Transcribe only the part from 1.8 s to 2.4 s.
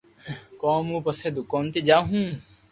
جاوُ ھون